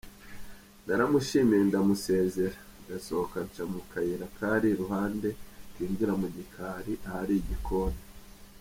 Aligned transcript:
Naramushimiye 0.85 1.63
ndamusezera, 1.69 2.59
ndasohoka 2.83 3.37
nca 3.47 3.63
mu 3.71 3.81
kayira 3.91 4.25
kari 4.37 4.67
iruhande 4.73 5.29
kinjira 5.73 6.13
mu 6.21 6.27
gikari 6.35 6.93
ahari 7.07 7.35
igikoni. 7.41 8.01